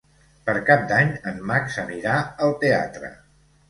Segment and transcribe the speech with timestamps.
[0.47, 2.19] Per Cap d'Any en Max anirà
[2.49, 3.17] al teatre.